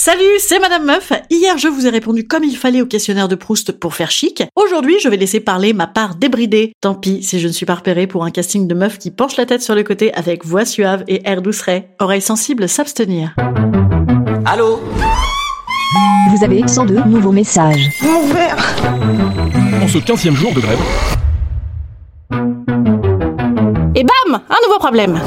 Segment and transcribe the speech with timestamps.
[0.00, 1.12] Salut, c'est Madame Meuf.
[1.28, 4.44] Hier, je vous ai répondu comme il fallait au questionnaire de Proust pour faire chic.
[4.54, 6.72] Aujourd'hui, je vais laisser parler ma part débridée.
[6.80, 9.36] Tant pis si je ne suis pas repérée pour un casting de meuf qui penche
[9.36, 11.90] la tête sur le côté avec voix suave et air douceret.
[11.98, 13.34] Oreille sensible, s'abstenir.
[14.44, 14.78] Allô
[16.30, 17.90] Vous avez 102 nouveaux messages.
[19.82, 20.78] En ce 15e jour de grève,
[23.96, 25.20] Et bam Un nouveau problème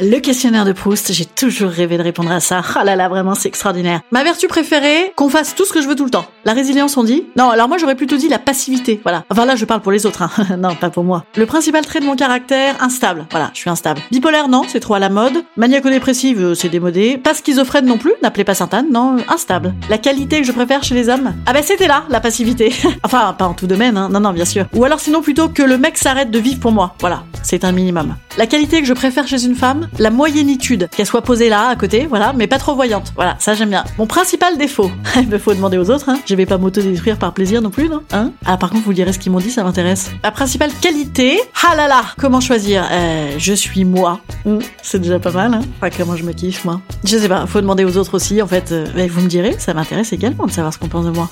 [0.00, 2.62] le questionnaire de Proust, j'ai toujours rêvé de répondre à ça.
[2.74, 4.00] Ah là là, vraiment, c'est extraordinaire.
[4.10, 6.24] Ma vertu préférée, qu'on fasse tout ce que je veux tout le temps.
[6.44, 7.24] La résilience, on dit?
[7.36, 9.00] Non, alors moi j'aurais plutôt dit la passivité.
[9.02, 9.24] Voilà.
[9.30, 10.22] Enfin là, je parle pour les autres.
[10.22, 10.30] Hein.
[10.58, 11.24] non, pas pour moi.
[11.36, 13.26] Le principal trait de mon caractère, instable.
[13.30, 14.00] Voilà, je suis instable.
[14.10, 15.44] Bipolaire, non, c'est trop à la mode.
[15.56, 17.18] Maniaco-dépressive, euh, c'est démodé.
[17.18, 19.74] Pas schizophrène non plus, n'appelez pas Sainte-Anne, non, euh, instable.
[19.90, 21.34] La qualité que je préfère chez les hommes?
[21.46, 22.72] Ah bah c'était là, la passivité.
[23.02, 24.08] enfin, pas en tout domaine, hein.
[24.10, 24.66] non, non, bien sûr.
[24.74, 26.94] Ou alors sinon plutôt que le mec s'arrête de vivre pour moi.
[27.00, 28.16] Voilà, c'est un minimum.
[28.38, 31.76] La qualité que je préfère chez une femme, la moyennitude, qu'elle soit posée là, à
[31.76, 33.12] côté, voilà, mais pas trop voyante.
[33.16, 33.84] Voilà, ça j'aime bien.
[33.98, 36.18] Mon principal défaut, il me faut demander aux autres, hein.
[36.26, 39.12] Je vais pas m'auto-détruire par plaisir non plus, non Hein Ah, par contre, vous direz
[39.12, 40.10] ce qu'ils m'ont dit, ça m'intéresse.
[40.22, 42.86] La principale qualité, ah là là, comment choisir?
[42.90, 44.20] Euh, Je suis moi.
[44.46, 46.80] Hum, c'est déjà pas mal, hein Enfin, comment je me kiffe, moi.
[47.04, 48.72] Je sais pas, faut demander aux autres aussi, en fait.
[48.72, 51.28] euh, mais vous me direz, ça m'intéresse également de savoir ce qu'on pense de moi.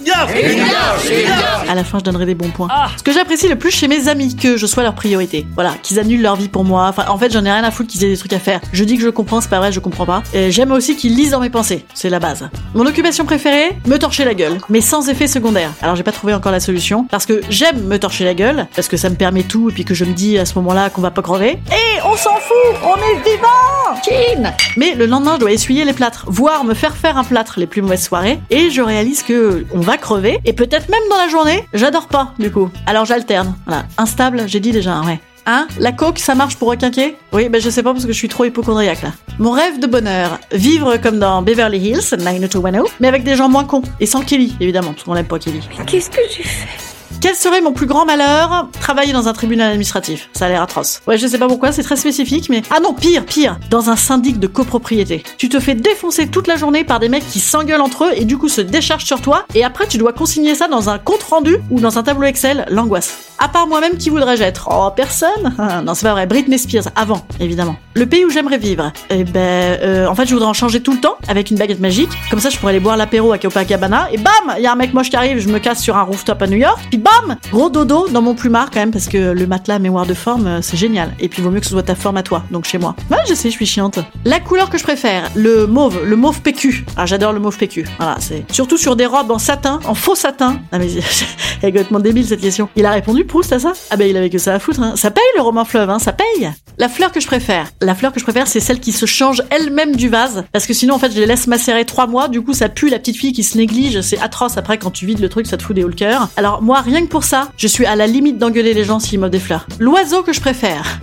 [1.68, 2.68] À la fin, je donnerai des bons points.
[2.96, 5.46] Ce que j'apprécie le plus chez mes amis, que je sois leur priorité.
[5.54, 6.86] Voilà, qu'ils annulent leur vie pour moi.
[6.88, 8.47] Enfin, en fait, j'en ai rien à foutre qu'ils aient des trucs à faire.
[8.72, 10.22] Je dis que je comprends, c'est pas vrai, je comprends pas.
[10.32, 11.84] Et j'aime aussi qu'ils lisent dans mes pensées.
[11.94, 12.48] C'est la base.
[12.74, 14.58] Mon occupation préférée Me torcher la gueule.
[14.68, 15.70] Mais sans effet secondaire.
[15.82, 17.06] Alors, j'ai pas trouvé encore la solution.
[17.10, 18.66] Parce que j'aime me torcher la gueule.
[18.74, 19.70] Parce que ça me permet tout.
[19.70, 21.58] Et puis que je me dis à ce moment-là qu'on va pas crever.
[21.70, 25.92] Et on s'en fout On est vivant Chin Mais le lendemain, je dois essuyer les
[25.92, 26.24] plâtres.
[26.28, 28.40] Voire me faire faire un plâtre les plus mauvaises soirées.
[28.50, 30.38] Et je réalise que on va crever.
[30.44, 32.70] Et peut-être même dans la journée, j'adore pas, du coup.
[32.86, 33.54] Alors j'alterne.
[33.66, 33.84] Voilà.
[33.98, 35.20] Instable, j'ai dit déjà, ouais.
[35.50, 38.18] Hein La coke, ça marche pour requinquer Oui, ben je sais pas parce que je
[38.18, 39.12] suis trop hypochondriaque là.
[39.38, 43.64] Mon rêve de bonheur, vivre comme dans Beverly Hills, 90210, mais avec des gens moins
[43.64, 43.82] cons.
[43.98, 45.60] Et sans Kelly, évidemment, parce qu'on l'aime pas Kelly.
[45.86, 46.87] Qu'est-ce que j'ai fait
[47.20, 50.28] Quel serait mon plus grand malheur Travailler dans un tribunal administratif.
[50.32, 51.00] Ça a l'air atroce.
[51.06, 52.62] Ouais, je sais pas pourquoi, c'est très spécifique, mais...
[52.70, 55.22] Ah non, pire, pire Dans un syndic de copropriété.
[55.36, 58.24] Tu te fais défoncer toute la journée par des mecs qui s'engueulent entre eux et
[58.24, 61.56] du coup se déchargent sur toi, et après tu dois consigner ça dans un compte-rendu
[61.70, 63.18] ou dans un tableau Excel, l'angoisse.
[63.38, 64.68] À part moi-même, qui voudrais-je être?
[64.70, 65.54] Oh, personne
[65.84, 67.76] Non, c'est pas vrai, Britney Spears, avant, évidemment.
[67.94, 70.92] Le pays où j'aimerais vivre Eh ben, euh, en fait, je voudrais en changer tout
[70.92, 72.10] le temps, avec une baguette magique.
[72.30, 74.76] Comme ça, je pourrais aller boire l'apéro à Copacabana, et bam Il y a un
[74.76, 77.70] mec moche qui arrive, je me casse sur un rooftop à New York, bam Gros
[77.70, 80.76] dodo dans mon plumard quand même, parce que le matelas mémoire de forme, euh, c'est
[80.76, 81.14] génial.
[81.20, 82.94] Et puis, vaut mieux que ce soit ta forme à toi, donc chez moi.
[83.10, 83.98] Ouais, je sais, je suis chiante.
[84.24, 86.84] La couleur que je préfère, le mauve, le mauve PQ.
[86.96, 87.84] Ah, j'adore le mauve PQ.
[87.98, 90.60] Voilà, c'est surtout sur des robes en satin, en faux satin.
[90.72, 90.88] Ah, mais
[91.62, 92.68] elle est complètement débile cette question.
[92.76, 93.72] Il a répondu Proust à ça?
[93.90, 94.94] Ah, ben il avait que ça à foutre, hein.
[94.96, 96.50] Ça paye le roman fleuve, hein, ça paye.
[96.80, 99.42] La fleur que je préfère, la fleur que je préfère, c'est celle qui se change
[99.50, 100.44] elle-même du vase.
[100.52, 102.88] Parce que sinon, en fait, je les laisse macérer trois mois, du coup, ça pue
[102.88, 104.00] la petite fille qui se néglige.
[104.00, 105.90] C'est atroce après quand tu vides le truc, ça te fout des hauts.
[106.36, 109.18] Alors, moi, rien que pour ça, je suis à la limite d'engueuler les gens s'ils
[109.18, 109.66] m'offrent des fleurs.
[109.80, 111.00] L'oiseau que je préfère,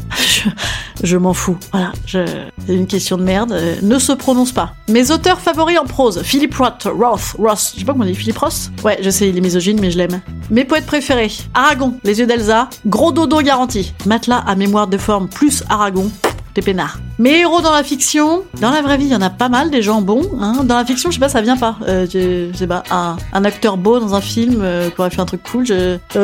[1.03, 1.57] je, m'en fous.
[1.71, 2.25] Voilà, c'est
[2.67, 3.51] une question de merde.
[3.51, 4.73] euh, ne se prononce pas.
[4.89, 8.15] Mes auteurs favoris en prose, Philip Roth, Roth, Ross, je sais pas comment on dit,
[8.15, 10.21] Philip Ross Ouais, je sais, il est misogyne, mais je l'aime.
[10.49, 13.93] Mes poètes préférés, Aragon, Les yeux d'Elsa, gros dodo garanti.
[14.05, 16.11] Matelas à mémoire de forme plus Aragon,
[16.53, 16.99] t'es peinard.
[17.17, 19.71] Mes héros dans la fiction, dans la vraie vie, il y en a pas mal,
[19.71, 20.29] des gens bons.
[20.39, 20.63] Hein.
[20.65, 21.77] Dans la fiction, je sais pas, ça vient pas.
[21.87, 25.25] Euh, je, sais pas, un, acteur beau dans un film euh, qui aurait fait un
[25.25, 25.65] truc cool.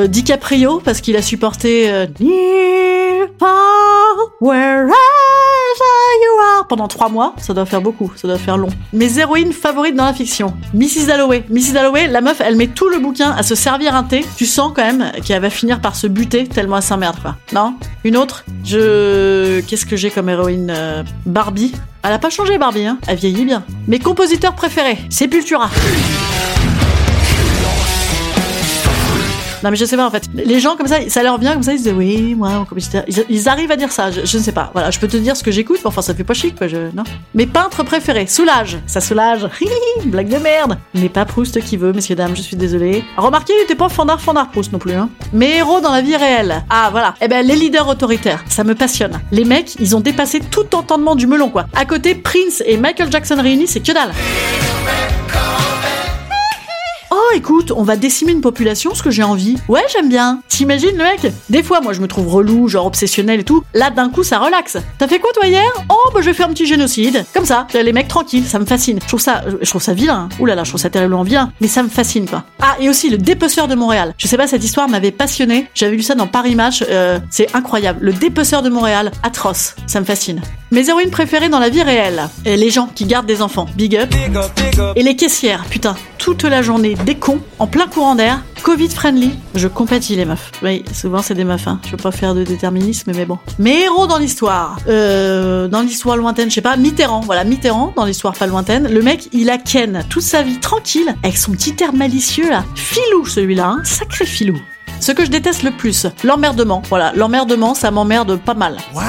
[0.10, 2.08] DiCaprio, parce qu'il a supporté
[4.42, 4.92] wherever
[6.22, 6.52] you are?
[6.72, 8.70] pendant trois mois, ça doit faire beaucoup, ça doit faire long.
[8.94, 10.54] Mes héroïnes favorites dans la fiction.
[10.74, 11.06] Mrs.
[11.08, 11.44] Dalloway.
[11.50, 11.74] Mrs.
[11.74, 14.26] Dalloway, la meuf, elle met tout le bouquin à se servir un thé.
[14.38, 17.36] Tu sens quand même qu'elle va finir par se buter tellement elle s'emmerde, quoi.
[17.54, 17.76] Non?
[18.04, 18.46] Une autre?
[18.64, 19.60] Je...
[19.62, 21.74] Qu'est-ce que j'ai comme héroïne euh, Barbie?
[22.04, 23.64] Elle a pas changé, Barbie, hein Elle vieillit bien.
[23.88, 24.98] Mes compositeurs préférés.
[25.10, 25.70] Sepultura.
[29.64, 30.24] Non mais je sais pas en fait.
[30.34, 32.66] Les gens comme ça, ça leur vient comme ça, ils se disent oui, moi mon
[32.66, 33.04] compositeur.
[33.08, 34.12] Ils, arrivent à dire ça.
[34.12, 34.72] Je, ne sais pas.
[34.74, 36.68] Voilà, je peux te dire ce que j'écoute, mais enfin ça fait pas chic quoi.
[36.68, 37.04] Je, non.
[37.36, 38.78] Mes peintres préférés, Soulage.
[38.88, 39.48] Ça soulage.
[40.06, 40.78] Blague de merde.
[40.94, 42.36] N'est pas Proust qui veut, messieurs dames.
[42.36, 43.04] Je suis désolée.
[43.18, 44.94] Remarquez, il était pas fandard fandard Proust non plus.
[44.94, 45.10] Hein.
[45.34, 46.64] Mes héros dans la vie réelle.
[46.70, 47.16] Ah voilà.
[47.22, 49.20] Eh ben les leaders autoritaires, ça me passionne.
[49.32, 51.66] Les mecs, ils ont dépassé tout entendement du melon quoi.
[51.74, 54.12] À côté, Prince et Michael Jackson réunis, c'est que dalle.
[57.34, 59.58] Écoute, on va décimer une population, ce que j'ai envie.
[59.70, 60.42] Ouais, j'aime bien.
[60.50, 61.34] T'imagines le mec?
[61.50, 63.64] Des fois, moi, je me trouve relou, genre obsessionnel et tout.
[63.74, 64.78] Là, d'un coup, ça relaxe.
[64.98, 65.64] T'as fait quoi, toi, hier?
[65.90, 67.26] Oh, bah, je vais faire un petit génocide.
[67.34, 69.00] Comme ça, les mecs tranquilles, ça me fascine.
[69.02, 70.28] Je trouve ça, je trouve ça vilain.
[70.40, 71.54] Ouh là là, je trouve ça terriblement vilain.
[71.62, 72.44] Mais ça me fascine, quoi.
[72.62, 74.14] Ah, et aussi, le dépeceur de Montréal.
[74.18, 75.68] Je sais pas, cette histoire m'avait passionné.
[75.74, 76.84] J'avais lu ça dans Paris Match.
[76.90, 78.00] Euh, c'est incroyable.
[78.02, 79.76] Le dépeceur de Montréal, atroce.
[79.88, 80.42] Ça me fascine.
[80.72, 82.30] Mes héroïnes préférées dans la vie réelle.
[82.46, 83.66] Et les gens qui gardent des enfants.
[83.76, 84.14] Big up.
[84.96, 89.32] Et les caissières, putain, toute la journée, des cons, en plein courant d'air, Covid friendly.
[89.54, 90.50] Je compatis les meufs.
[90.64, 91.82] Oui, souvent c'est des meufs, hein.
[91.86, 93.38] Je veux pas faire de déterminisme, mais bon.
[93.60, 94.78] Mes héros dans l'histoire.
[94.88, 97.20] Euh, dans l'histoire lointaine, je sais pas, Mitterrand.
[97.20, 98.88] Voilà, Mitterrand, dans l'histoire pas lointaine.
[98.88, 102.64] Le mec, il a Ken toute sa vie tranquille, avec son petit air malicieux là.
[102.76, 103.82] Filou celui-là, hein.
[103.84, 104.58] Sacré filou.
[105.02, 106.84] Ce que je déteste le plus, l'emmerdement.
[106.88, 108.78] Voilà, l'emmerdement, ça m'emmerde pas mal.
[108.94, 109.02] Wow.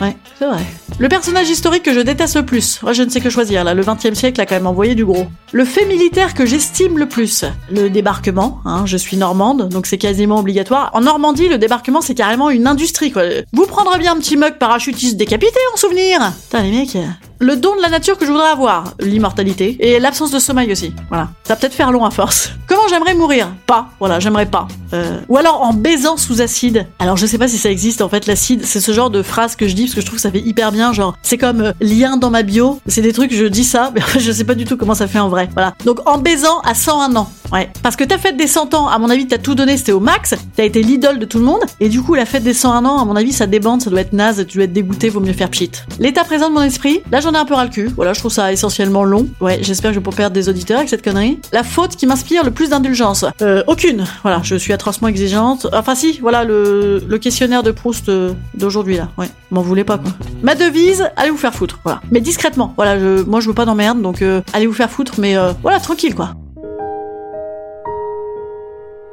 [0.00, 0.64] Ouais, c'est vrai.
[1.00, 2.80] Le personnage historique que je déteste le plus.
[2.84, 3.74] Ouais, je ne sais que choisir, là.
[3.74, 5.26] Le 20 e siècle a quand même envoyé du gros.
[5.50, 7.44] Le fait militaire que j'estime le plus.
[7.68, 8.86] Le débarquement, hein.
[8.86, 10.90] Je suis normande, donc c'est quasiment obligatoire.
[10.94, 13.24] En Normandie, le débarquement, c'est carrément une industrie, quoi.
[13.52, 16.32] Vous prendrez bien un petit mug parachutiste décapité en souvenir.
[16.44, 16.96] Putain, les mecs.
[17.42, 20.92] Le don de la nature que je voudrais avoir, l'immortalité, et l'absence de sommeil aussi.
[21.08, 21.30] Voilà.
[21.44, 22.50] Ça peut-être faire long à force.
[22.66, 23.48] Comment j'aimerais mourir?
[23.64, 23.88] Pas.
[23.98, 24.68] Voilà, j'aimerais pas.
[24.92, 25.18] Euh...
[25.30, 26.86] Ou alors en baisant sous acide.
[26.98, 28.66] Alors je sais pas si ça existe en fait l'acide.
[28.66, 30.40] C'est ce genre de phrase que je dis parce que je trouve que ça fait
[30.40, 30.92] hyper bien.
[30.92, 32.78] Genre c'est comme euh, lien dans ma bio.
[32.86, 35.18] C'est des trucs je dis ça, mais je sais pas du tout comment ça fait
[35.18, 35.48] en vrai.
[35.54, 35.72] Voilà.
[35.86, 37.30] Donc en baisant à 101 ans.
[37.52, 37.70] Ouais.
[37.82, 40.00] Parce que ta fête des 100 ans, à mon avis, t'as tout donné, c'était au
[40.00, 40.34] max.
[40.56, 41.60] T'as été l'idole de tout le monde.
[41.80, 44.00] Et du coup, la fête des 101 ans, à mon avis, ça débande, ça doit
[44.00, 45.70] être naze, tu dois être dégoûté, vaut mieux faire pchit.
[45.98, 47.90] L'état présent de mon esprit, là j'en ai un peu ras le cul.
[47.96, 49.28] Voilà, je trouve ça essentiellement long.
[49.40, 51.38] Ouais, j'espère que je vais pas perdre des auditeurs avec cette connerie.
[51.52, 53.24] La faute qui m'inspire le plus d'indulgence.
[53.42, 54.04] Euh, aucune.
[54.22, 55.66] Voilà, je suis atrocement exigeante.
[55.72, 59.08] Enfin si, voilà le, questionnaire de Proust euh, d'aujourd'hui là.
[59.18, 60.12] Ouais, m'en voulez pas quoi.
[60.42, 61.78] Ma devise, allez vous faire foutre.
[61.84, 62.00] Voilà.
[62.10, 62.72] Mais discrètement.
[62.76, 65.52] Voilà, je, moi je veux pas d'emmerde, donc euh, allez vous faire foutre, mais euh,
[65.62, 66.34] voilà, tranquille quoi.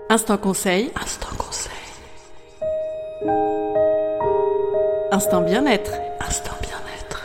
[0.10, 0.90] Instant conseil.
[0.96, 1.74] Instant conseil.
[5.12, 5.92] Instant bien-être.
[6.26, 7.24] Instant bien-être.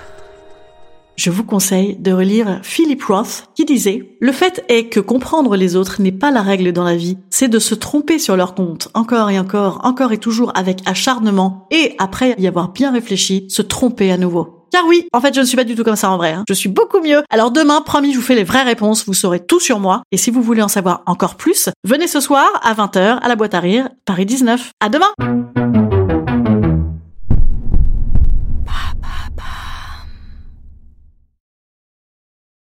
[1.15, 5.77] Je vous conseille de relire Philip Roth qui disait Le fait est que comprendre les
[5.77, 8.89] autres n'est pas la règle dans la vie, c'est de se tromper sur leur compte,
[8.95, 13.63] encore et encore, encore et toujours avec acharnement, et après y avoir bien réfléchi, se
[13.63, 14.62] tromper à nouveau.
[14.73, 16.33] Car oui, en fait, je ne suis pas du tout comme ça en vrai.
[16.33, 16.45] hein.
[16.49, 17.23] Je suis beaucoup mieux.
[17.31, 19.05] Alors demain, promis, je vous fais les vraies réponses.
[19.07, 20.03] Vous saurez tout sur moi.
[20.13, 23.37] Et si vous voulez en savoir encore plus, venez ce soir à 20h à la
[23.37, 24.71] boîte à rire, Paris 19.
[24.81, 25.62] À demain!